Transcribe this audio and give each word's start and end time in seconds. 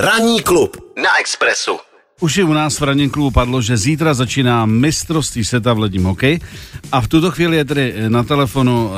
Ranní 0.00 0.40
klub 0.42 0.76
na 0.96 1.08
Expressu. 1.20 1.78
Už 2.20 2.36
i 2.36 2.42
u 2.42 2.52
nás 2.52 2.80
v 2.80 2.84
ranním 2.84 3.10
klubu 3.10 3.30
padlo, 3.30 3.62
že 3.62 3.76
zítra 3.76 4.14
začíná 4.14 4.66
mistrovství 4.66 5.44
světa 5.44 5.72
v 5.72 5.78
ledním 5.78 6.04
hokeji 6.04 6.40
a 6.92 7.00
v 7.00 7.08
tuto 7.08 7.30
chvíli 7.30 7.56
je 7.56 7.64
tedy 7.64 7.94
na 8.08 8.22
telefonu 8.22 8.86
uh, 8.86 8.92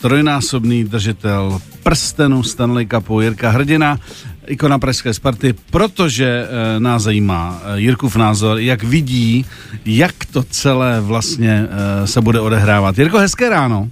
trojnásobný 0.00 0.84
držitel 0.84 1.60
prstenu 1.82 2.42
Stanley 2.42 2.86
Cupu 2.86 3.20
Jirka 3.20 3.50
Hrdina, 3.50 3.98
ikona 4.46 4.78
Pražské 4.78 5.14
Sparty, 5.14 5.54
protože 5.70 6.46
uh, 6.46 6.82
nás 6.82 7.02
zajímá 7.02 7.50
uh, 7.50 7.74
Jirkův 7.74 8.16
názor, 8.16 8.58
jak 8.58 8.82
vidí, 8.82 9.46
jak 9.86 10.14
to 10.32 10.42
celé 10.42 11.00
vlastně 11.00 11.66
uh, 11.66 12.06
se 12.06 12.20
bude 12.20 12.40
odehrávat. 12.40 12.98
Jirko, 12.98 13.18
hezké 13.18 13.48
ráno. 13.48 13.90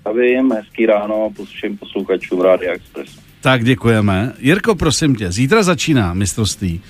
Zdravím, 0.00 0.52
hezký 0.52 0.86
ráno 0.86 1.30
všem 1.44 1.76
posluchačům 1.76 2.40
Rádia 2.40 2.72
Express. 2.72 3.25
Tak 3.46 3.64
děkujeme. 3.64 4.32
Jirko, 4.38 4.74
prosím 4.74 5.14
tě, 5.14 5.32
zítra 5.32 5.62
začíná 5.62 6.14
mistrovství 6.14 6.80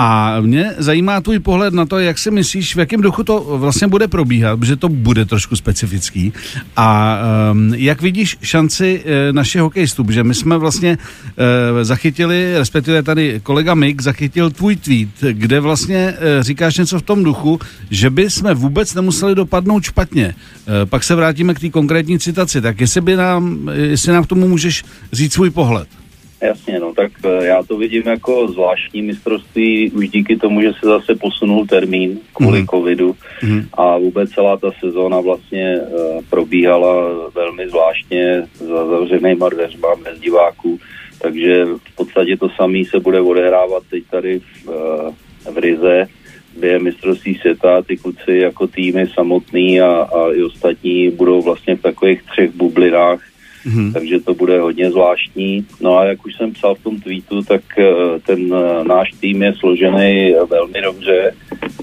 a 0.00 0.36
mě 0.40 0.74
zajímá 0.78 1.20
tvůj 1.20 1.38
pohled 1.38 1.74
na 1.74 1.86
to, 1.86 1.98
jak 1.98 2.18
si 2.18 2.30
myslíš, 2.30 2.76
v 2.76 2.78
jakém 2.78 3.00
duchu 3.00 3.24
to 3.24 3.58
vlastně 3.58 3.88
bude 3.88 4.08
probíhat, 4.08 4.60
protože 4.60 4.76
to 4.76 4.88
bude 4.88 5.24
trošku 5.24 5.56
specifický. 5.56 6.32
A 6.76 7.18
um, 7.52 7.74
jak 7.74 8.02
vidíš 8.02 8.36
šanci 8.42 9.04
uh, 9.04 9.34
našich 9.34 9.60
hokejistů, 9.60 10.04
protože 10.04 10.24
my 10.24 10.34
jsme 10.34 10.58
vlastně 10.58 10.98
uh, 10.98 11.44
zachytili, 11.82 12.58
respektive 12.58 13.02
tady 13.02 13.40
kolega 13.42 13.74
Mik 13.74 14.02
zachytil 14.02 14.50
tvůj 14.50 14.76
tweet, 14.76 15.08
kde 15.32 15.60
vlastně 15.60 16.14
uh, 16.14 16.42
říkáš 16.42 16.78
něco 16.78 16.98
v 16.98 17.02
tom 17.02 17.24
duchu, 17.24 17.60
že 17.90 18.10
by 18.10 18.30
jsme 18.30 18.54
vůbec 18.54 18.94
nemuseli 18.94 19.34
dopadnout 19.34 19.82
špatně. 19.82 20.34
Uh, 20.34 20.88
pak 20.88 21.04
se 21.04 21.14
vrátíme 21.14 21.54
k 21.54 21.60
té 21.60 21.68
konkrétní 21.68 22.18
citaci, 22.18 22.60
tak 22.60 22.80
jestli, 22.80 23.00
by 23.00 23.16
nám, 23.16 23.70
jestli 23.72 24.12
nám 24.12 24.24
k 24.24 24.26
tomu 24.26 24.48
můžeš 24.48 24.84
říct 25.12 25.32
svůj 25.32 25.50
pohled. 25.50 25.97
Jasně, 26.40 26.80
no 26.80 26.94
tak 26.94 27.12
eh, 27.24 27.46
já 27.46 27.62
to 27.62 27.76
vidím 27.76 28.02
jako 28.06 28.48
zvláštní 28.48 29.02
mistrovství 29.02 29.90
už 29.90 30.08
díky 30.08 30.36
tomu, 30.36 30.62
že 30.62 30.72
se 30.72 30.86
zase 30.86 31.14
posunul 31.14 31.66
termín 31.66 32.18
kvůli 32.32 32.60
mm. 32.60 32.66
covidu 32.66 33.16
mm. 33.42 33.62
a 33.72 33.98
vůbec 33.98 34.30
celá 34.30 34.56
ta 34.56 34.70
sezóna 34.80 35.20
vlastně 35.20 35.78
uh, 35.80 36.22
probíhala 36.30 36.94
velmi 37.34 37.68
zvláštně 37.68 38.46
za 38.54 38.86
zavřenýma 38.86 39.48
dveřma 39.48 39.88
bez 40.04 40.20
diváků, 40.20 40.80
takže 41.22 41.64
v 41.64 41.96
podstatě 41.96 42.36
to 42.36 42.48
samé 42.48 42.78
se 42.90 43.00
bude 43.00 43.20
odehrávat 43.20 43.82
teď 43.90 44.04
tady 44.10 44.40
v, 44.40 44.68
uh, 44.68 45.54
v 45.54 45.58
Rize, 45.58 46.06
kde 46.54 46.68
je 46.68 46.78
mistrovství 46.78 47.34
světa, 47.34 47.82
ty 47.82 47.96
kluci 47.96 48.32
jako 48.32 48.66
týmy 48.66 49.06
samotný 49.14 49.80
a, 49.80 49.90
a 49.90 50.32
i 50.32 50.42
ostatní 50.42 51.10
budou 51.10 51.42
vlastně 51.42 51.76
v 51.76 51.82
takových 51.82 52.22
třech 52.22 52.50
bublinách 52.50 53.20
mm-hmm. 53.66 53.92
takže 53.92 54.20
to 54.20 54.34
bude 54.34 54.60
hodně 54.60 54.90
zvláštní. 54.90 55.66
No 55.80 55.98
a 55.98 56.04
jak 56.04 56.26
už 56.26 56.36
jsem 56.36 56.52
psal 56.52 56.74
v 56.74 56.82
tom 56.82 57.00
tweetu, 57.00 57.42
tak 57.42 57.62
eh, 57.78 57.84
ten 58.26 58.54
eh, 58.54 58.84
náš 58.84 59.12
tým 59.20 59.42
je 59.42 59.54
složený 59.54 60.34
velmi 60.50 60.82
dobře. 60.82 61.34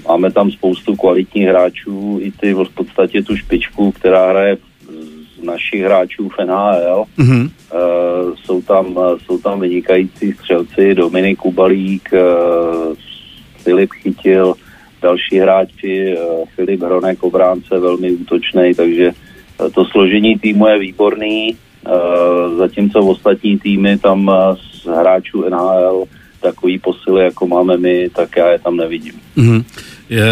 Máme 0.08 0.32
tam 0.32 0.50
spoustu 0.50 0.96
kvalitních 0.96 1.46
hráčů, 1.46 2.18
i 2.22 2.30
ty 2.30 2.54
v 2.54 2.68
podstatě 2.74 3.22
tu 3.22 3.36
špičku, 3.36 3.92
která 3.92 4.28
hraje 4.28 4.56
z 5.40 5.42
našich 5.42 5.82
hráčů 5.82 6.28
v 6.28 6.38
NHL. 6.44 7.04
Mm-hmm. 7.18 7.50
Uh, 7.74 8.34
jsou, 8.34 8.62
tam, 8.62 8.98
jsou 9.26 9.38
tam 9.38 9.60
vynikající 9.60 10.32
střelci, 10.32 10.94
Dominik 10.94 11.38
Kubalík, 11.38 12.08
uh, 12.12 12.94
Filip 13.56 13.90
Chytil, 13.92 14.54
další 15.02 15.38
hráči, 15.38 16.16
Filip 16.54 16.82
Hronek, 16.82 17.22
obránce, 17.22 17.78
velmi 17.78 18.12
útočný, 18.12 18.74
takže 18.74 19.12
to 19.74 19.84
složení 19.84 20.38
týmu 20.38 20.66
je 20.66 20.78
výborný. 20.78 21.56
Eh, 21.86 22.56
zatímco 22.56 22.98
ostatní 22.98 23.58
týmy 23.58 23.98
tam 23.98 24.30
eh, 24.30 24.56
z 24.56 24.86
hráčů 24.86 25.44
NHL 25.50 26.04
takový 26.42 26.78
posily, 26.78 27.24
jako 27.24 27.46
máme 27.46 27.76
my, 27.76 28.10
tak 28.16 28.36
já 28.36 28.48
je 28.48 28.58
tam 28.58 28.76
nevidím. 28.76 29.12
Mm-hmm. 29.36 29.64
Je, 30.10 30.24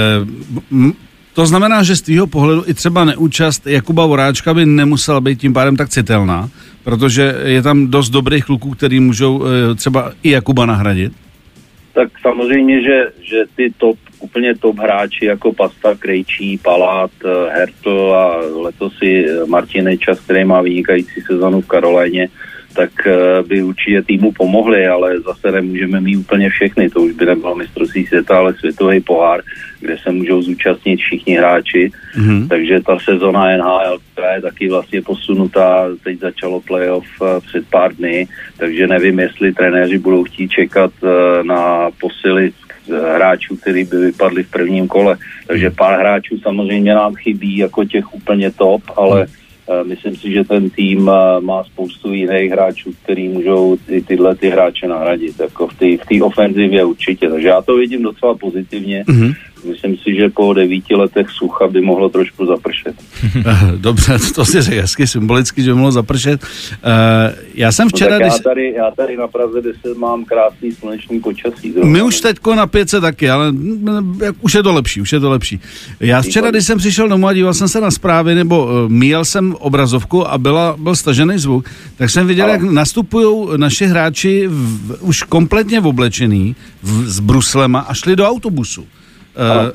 to 1.34 1.46
znamená, 1.46 1.82
že 1.82 1.96
z 1.96 2.02
tvýho 2.02 2.26
pohledu 2.26 2.62
i 2.66 2.74
třeba 2.74 3.04
neúčast 3.04 3.66
Jakuba 3.66 4.06
Voráčka 4.06 4.54
by 4.54 4.66
nemusela 4.66 5.20
být 5.20 5.40
tím 5.40 5.52
pádem 5.52 5.76
tak 5.76 5.88
citelná, 5.88 6.48
protože 6.84 7.34
je 7.44 7.62
tam 7.62 7.86
dost 7.86 8.10
dobrých 8.10 8.44
kluků, 8.44 8.70
který 8.70 9.00
můžou 9.00 9.44
eh, 9.44 9.74
třeba 9.74 10.12
i 10.22 10.30
Jakuba 10.30 10.66
nahradit? 10.66 11.12
Tak 11.94 12.08
samozřejmě, 12.22 12.82
že, 12.82 12.98
že 13.20 13.44
ty 13.56 13.72
top 13.78 13.98
úplně 14.20 14.54
top 14.54 14.78
hráči 14.78 15.26
jako 15.26 15.52
Pasta, 15.52 15.94
Krejčí, 15.94 16.58
Palát, 16.58 17.10
eh, 17.24 17.50
Hertl 17.50 18.14
a 18.14 18.36
letos 18.56 18.92
i 19.02 19.26
eh, 19.26 19.46
Martin 19.46 19.84
Nečas, 19.84 20.20
který 20.20 20.44
má 20.44 20.62
vynikající 20.62 21.20
sezonu 21.20 21.60
v 21.60 21.66
Karolajně, 21.66 22.28
tak 22.74 22.90
eh, 23.06 23.42
by 23.46 23.62
určitě 23.62 24.02
týmu 24.02 24.32
pomohli, 24.32 24.86
ale 24.86 25.20
zase 25.20 25.52
nemůžeme 25.52 26.00
mít 26.00 26.16
úplně 26.16 26.50
všechny. 26.50 26.90
To 26.90 27.00
už 27.00 27.12
by 27.12 27.26
nebylo 27.26 27.54
mistrovství 27.54 28.06
světa, 28.06 28.38
ale 28.38 28.54
světový 28.54 29.00
pohár, 29.00 29.42
kde 29.80 29.96
se 29.98 30.10
můžou 30.12 30.42
zúčastnit 30.42 30.96
všichni 30.96 31.36
hráči. 31.36 31.90
Mm-hmm. 32.18 32.48
Takže 32.48 32.80
ta 32.80 32.98
sezona 32.98 33.56
NHL, 33.56 33.98
která 34.12 34.34
je 34.34 34.40
taky 34.40 34.68
vlastně 34.68 35.02
posunutá, 35.02 35.88
teď 36.04 36.20
začalo 36.20 36.60
playoff 36.60 37.06
před 37.46 37.64
pár 37.70 37.94
dny, 37.94 38.28
takže 38.58 38.86
nevím, 38.86 39.18
jestli 39.18 39.52
trenéři 39.52 39.98
budou 39.98 40.24
chtít 40.24 40.48
čekat 40.48 40.92
na 41.42 41.90
posily 42.00 42.52
hráčů, 43.14 43.56
který 43.56 43.84
by 43.84 43.96
vypadli 43.96 44.42
v 44.42 44.50
prvním 44.50 44.88
kole. 44.88 45.16
Takže 45.46 45.70
pár 45.70 45.98
hráčů 45.98 46.38
samozřejmě 46.38 46.94
nám 46.94 47.14
chybí 47.14 47.56
jako 47.56 47.84
těch 47.84 48.14
úplně 48.14 48.50
top, 48.50 48.82
ale 48.96 49.20
uh, 49.20 49.26
myslím 49.84 50.16
si, 50.16 50.32
že 50.32 50.44
ten 50.44 50.70
tým 50.70 51.08
uh, 51.08 51.40
má 51.40 51.64
spoustu 51.64 52.12
jiných 52.12 52.50
hráčů, 52.50 52.92
který 53.02 53.28
můžou 53.28 53.76
i 53.88 54.02
tyhle 54.02 54.36
ty 54.36 54.50
hráče 54.50 54.88
nahradit, 54.88 55.40
jako 55.40 55.68
v 55.68 55.74
té 55.74 55.86
v 56.16 56.22
ofenzivě 56.22 56.84
určitě. 56.84 57.28
Takže 57.28 57.48
já 57.48 57.62
to 57.62 57.76
vidím 57.76 58.02
docela 58.02 58.34
pozitivně. 58.34 59.04
Mm-hmm. 59.08 59.34
Myslím 59.64 59.96
si, 59.96 60.14
že 60.14 60.28
po 60.28 60.54
devíti 60.54 60.94
letech 60.94 61.30
sucha 61.30 61.68
by 61.68 61.80
mohlo 61.80 62.08
trošku 62.08 62.46
zapršet. 62.46 62.94
Dobře, 63.76 64.18
to 64.34 64.44
si 64.44 64.62
řekl 64.62 64.80
hezky 64.80 65.06
symbolicky, 65.06 65.62
že 65.62 65.70
by 65.70 65.74
mohlo 65.74 65.92
zapršet. 65.92 66.42
Uh, 66.42 66.48
já 67.54 67.72
jsem 67.72 67.88
včera... 67.88 68.18
No, 68.18 68.26
já, 68.26 68.38
tady, 68.38 68.72
já 68.72 68.90
tady 68.90 69.16
na 69.16 69.28
Praze 69.28 69.62
10 69.62 69.98
mám 69.98 70.24
krásný 70.24 70.72
slunečný 70.72 71.20
počasí. 71.20 71.72
Zrovna. 71.72 71.90
My 71.90 72.02
už 72.02 72.20
teďko 72.20 72.54
na 72.54 72.66
pětce 72.66 73.00
taky, 73.00 73.30
ale 73.30 73.52
jak, 74.22 74.34
už 74.40 74.54
je 74.54 74.62
to 74.62 74.72
lepší, 74.72 75.00
už 75.00 75.12
je 75.12 75.20
to 75.20 75.30
lepší. 75.30 75.60
Já 76.00 76.22
včera, 76.22 76.50
když 76.50 76.66
jsem 76.66 76.78
přišel 76.78 77.08
domů 77.08 77.26
a 77.26 77.34
díval 77.34 77.54
jsem 77.54 77.68
se 77.68 77.80
na 77.80 77.90
zprávy, 77.90 78.34
nebo 78.34 78.64
uh, 78.64 78.70
míjel 78.88 79.24
jsem 79.24 79.54
obrazovku 79.58 80.28
a 80.28 80.38
byla, 80.38 80.76
byl 80.78 80.96
stažený 80.96 81.38
zvuk, 81.38 81.70
tak 81.96 82.10
jsem 82.10 82.26
viděl, 82.26 82.48
jak 82.48 82.62
nastupují 82.62 83.48
naši 83.56 83.86
hráči 83.86 84.46
v, 84.46 84.98
už 85.00 85.22
kompletně 85.22 85.80
oblečený 85.80 86.56
v, 86.82 87.08
s 87.08 87.20
bruslema 87.20 87.80
a 87.80 87.94
šli 87.94 88.16
do 88.16 88.28
autobusu. 88.28 88.86
Uh, 89.36 89.70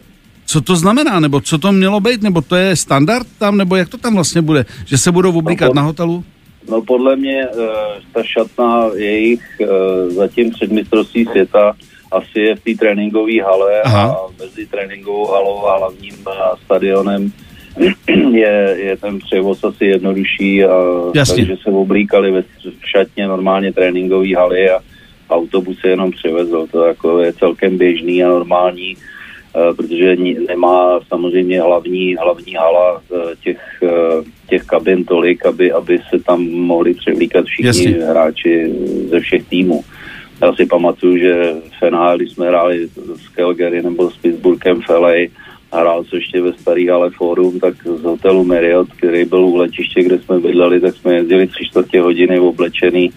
co 0.45 0.61
to 0.61 0.75
znamená, 0.75 1.19
nebo 1.19 1.41
co 1.41 1.57
to 1.57 1.71
mělo 1.71 1.99
být, 1.99 2.21
nebo 2.21 2.41
to 2.41 2.55
je 2.55 2.75
standard 2.75 3.27
tam, 3.39 3.57
nebo 3.57 3.75
jak 3.75 3.89
to 3.89 3.97
tam 3.97 4.15
vlastně 4.15 4.41
bude, 4.41 4.65
že 4.85 4.97
se 4.97 5.11
budou 5.11 5.37
oblíkat 5.37 5.65
no, 5.65 5.69
pod, 5.69 5.75
na 5.75 5.81
hotelu? 5.81 6.23
No 6.69 6.81
podle 6.81 7.15
mě 7.15 7.47
uh, 7.47 7.63
ta 8.13 8.23
šatna 8.23 8.89
jejich 8.95 9.41
uh, 9.59 9.67
zatím 10.13 10.51
před 10.51 10.71
mistrovství 10.71 11.25
světa 11.25 11.73
asi 12.11 12.39
je 12.39 12.55
v 12.55 12.59
té 12.59 12.71
tréninkové 12.79 13.41
hale 13.41 13.81
Aha. 13.81 14.03
a 14.03 14.43
mezi 14.43 14.65
tréninkovou 14.65 15.27
halou 15.27 15.65
a 15.65 15.77
hlavním 15.77 16.15
uh, 16.27 16.33
stadionem 16.65 17.31
je, 18.31 18.75
je 18.79 18.97
ten 18.97 19.19
převoz 19.19 19.63
asi 19.63 19.85
jednodušší, 19.85 20.65
a, 20.65 20.75
takže 21.13 21.57
se 21.63 21.69
oblíkali 21.69 22.31
ve, 22.31 22.41
v 22.41 22.89
šatně 22.89 23.27
normálně 23.27 23.73
tréninkové 23.73 24.35
haly 24.35 24.69
a 24.69 24.79
autobus 25.29 25.79
se 25.79 25.87
jenom 25.87 26.11
převezl. 26.11 26.67
To 26.71 26.85
jako 26.85 27.19
je 27.19 27.33
celkem 27.33 27.77
běžný 27.77 28.23
a 28.23 28.27
normální. 28.27 28.95
Eh, 28.97 29.18
protože 29.77 30.15
nemá 30.47 30.99
samozřejmě 31.07 31.61
hlavní, 31.61 32.15
hlavní 32.15 32.53
hala 32.53 33.01
eh, 33.13 33.35
těch, 33.43 33.57
eh, 33.83 34.23
těch 34.49 34.63
kabin 34.63 35.05
tolik, 35.05 35.45
aby, 35.45 35.71
aby 35.71 35.99
se 36.09 36.23
tam 36.23 36.49
mohli 36.49 36.93
převlíkat 36.93 37.45
všichni 37.45 37.67
Jasně. 37.67 38.05
hráči 38.05 38.73
ze 39.09 39.19
všech 39.19 39.47
týmů. 39.47 39.83
Já 40.41 40.53
si 40.55 40.65
pamatuju, 40.65 41.17
že 41.17 41.53
v 41.81 41.91
NHL, 41.91 42.19
jsme 42.19 42.47
hráli 42.47 42.87
s 43.15 43.29
Calgary 43.35 43.81
nebo 43.81 44.11
s 44.11 44.17
Pittsburghem 44.17 44.81
v 44.81 44.89
LA, 44.89 45.15
hrál 45.73 46.03
se 46.03 46.15
ještě 46.15 46.41
ve 46.41 46.53
starý 46.53 46.87
hale 46.87 47.09
Forum, 47.09 47.59
tak 47.59 47.73
z 47.99 48.03
hotelu 48.03 48.43
Marriott, 48.43 48.93
který 48.93 49.25
byl 49.25 49.45
u 49.45 49.55
letiště, 49.55 50.03
kde 50.03 50.19
jsme 50.19 50.39
bydleli, 50.39 50.79
tak 50.79 50.95
jsme 50.95 51.13
jezdili 51.13 51.47
tři 51.47 51.65
čtvrtě 51.65 52.01
hodiny 52.01 52.39
oblečený 52.39 53.11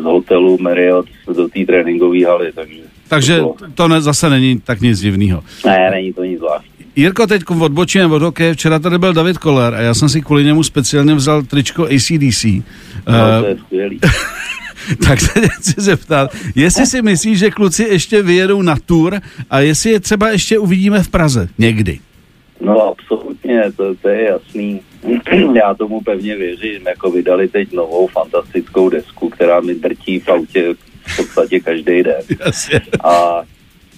z 0.00 0.02
hotelu 0.02 0.58
Marriott 0.60 1.06
do 1.36 1.48
té 1.48 1.64
tréninkové 1.66 2.26
haly, 2.26 2.52
takže 2.54 2.88
takže 3.08 3.42
to 3.74 3.88
ne, 3.88 4.00
zase 4.00 4.30
není 4.30 4.60
tak 4.60 4.80
nic 4.80 5.00
divného. 5.00 5.44
Ne, 5.66 5.90
není 5.90 6.12
to 6.12 6.24
nic 6.24 6.38
zvláštního. 6.38 6.78
Jirko, 6.96 7.26
teď 7.26 7.42
odbočíme 7.60 8.06
od 8.06 8.22
hokeje. 8.22 8.54
Včera 8.54 8.78
tady 8.78 8.98
byl 8.98 9.12
David 9.12 9.38
Koller 9.38 9.74
a 9.74 9.80
já 9.80 9.94
jsem 9.94 10.08
si 10.08 10.22
kvůli 10.22 10.44
němu 10.44 10.62
speciálně 10.62 11.14
vzal 11.14 11.42
tričko 11.42 11.84
ACDC. 11.84 12.44
No, 13.06 13.40
to 13.40 13.46
je 13.46 13.56
skvělý. 13.66 14.00
tak 15.06 15.20
se 15.20 15.48
chci 15.48 15.74
zeptat, 15.76 16.30
jestli 16.54 16.86
si 16.86 17.02
myslíš, 17.02 17.38
že 17.38 17.50
kluci 17.50 17.82
ještě 17.82 18.22
vyjedou 18.22 18.62
na 18.62 18.76
tour 18.86 19.20
a 19.50 19.60
jestli 19.60 19.90
je 19.90 20.00
třeba 20.00 20.30
ještě 20.30 20.58
uvidíme 20.58 21.02
v 21.02 21.08
Praze 21.08 21.48
někdy. 21.58 21.98
No 22.60 22.88
absolutně, 22.88 23.62
to, 23.76 23.94
to 23.94 24.08
je 24.08 24.22
jasný. 24.24 24.80
Já 25.54 25.74
tomu 25.74 26.00
pevně 26.00 26.36
věřím, 26.36 26.86
jako 26.86 27.10
vydali 27.10 27.48
teď 27.48 27.72
novou 27.72 28.06
fantastickou 28.06 28.88
desku, 28.88 29.28
která 29.28 29.60
mi 29.60 29.74
drtí 29.74 30.20
v 30.20 30.28
autě 30.28 30.74
v 31.06 31.16
podstatě 31.16 31.60
každý 31.60 32.02
den. 32.02 32.22
Jasně. 32.46 32.80
A 33.04 33.42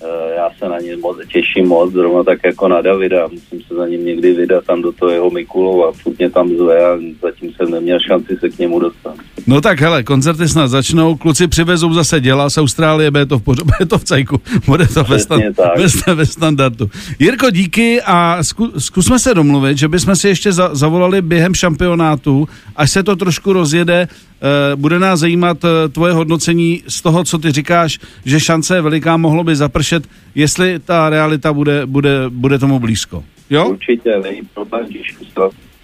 Eh, 0.03 0.35
já 0.35 0.51
se 0.59 0.69
na 0.69 0.79
ně 0.79 0.97
moc, 0.97 1.19
těším 1.33 1.69
moc, 1.69 1.93
zrovna 1.93 2.25
tak 2.25 2.39
jako 2.45 2.69
na 2.69 2.81
Davida. 2.81 3.29
Musím 3.29 3.63
se 3.63 3.75
za 3.75 3.87
ním 3.87 4.05
někdy 4.05 4.33
vydat 4.33 4.65
tam 4.65 4.83
do 4.83 4.93
toho 4.93 5.13
jeho 5.13 5.31
Mikulova. 5.31 5.93
Furt 5.93 6.19
mě 6.19 6.31
tam 6.31 6.49
zve 6.49 6.85
a 6.87 6.99
zatím 7.23 7.53
jsem 7.53 7.71
neměl 7.71 7.99
šanci 8.01 8.37
se 8.37 8.49
k 8.49 8.59
němu 8.59 8.79
dostat. 8.79 9.17
No 9.51 9.61
tak 9.61 9.81
hele, 9.81 10.03
koncerty 10.03 10.49
snad 10.49 10.67
začnou, 10.67 11.17
kluci 11.17 11.49
přivezou 11.49 11.93
zase 11.93 12.21
děla 12.21 12.51
z 12.51 12.59
Austrálie, 12.59 13.11
bude 13.11 13.27
to 13.27 13.39
v, 13.39 13.43
pořadu, 13.43 13.65
bude 13.79 13.87
to 13.87 13.99
v 13.99 14.05
cajku, 14.05 14.41
bude 14.67 14.87
to 14.87 15.05
ve, 15.05 15.19
stan, 15.19 15.41
ve, 16.07 16.15
ve 16.15 16.27
standardu. 16.27 16.91
Jirko, 17.19 17.51
díky 17.51 18.03
a 18.03 18.39
zku, 18.43 18.73
zkusme 18.79 19.19
se 19.19 19.35
domluvit, 19.35 19.79
že 19.79 19.89
bychom 19.89 20.17
si 20.17 20.29
ještě 20.29 20.53
za, 20.53 20.75
zavolali 20.75 21.23
během 21.23 21.55
šampionátu, 21.55 22.49
až 22.77 22.91
se 22.91 23.03
to 23.03 23.17
trošku 23.17 23.53
rozjede, 23.53 24.09
Eh, 24.43 24.77
bude 24.77 24.99
nás 24.99 25.21
zajímat 25.21 25.65
eh, 25.65 25.89
tvoje 25.89 26.13
hodnocení 26.13 26.83
z 26.89 27.03
toho, 27.03 27.25
co 27.25 27.39
ty 27.39 27.53
říkáš, 27.53 27.99
že 28.25 28.41
šance 28.41 28.77
je 28.77 28.83
veliká, 28.83 29.17
mohlo 29.17 29.45
by 29.45 29.57
zapršet, 29.57 30.05
jestli 30.35 30.79
ta 30.79 31.11
realita 31.11 31.53
bude, 31.53 31.87
bude, 31.87 32.11
bude 32.29 32.59
tomu 32.59 32.79
blízko. 32.79 33.25
Jo? 33.51 33.69
Určitě, 33.69 34.19
není 34.23 34.41
problém, 34.55 34.87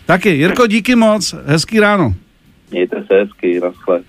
Taky, 0.06 0.30
Jirko, 0.30 0.66
díky 0.66 0.96
moc, 0.96 1.34
hezký 1.46 1.80
ráno. 1.80 2.14
Mějte 2.70 3.04
se 3.06 3.14
hezky, 3.14 3.60
naschle. 3.60 4.02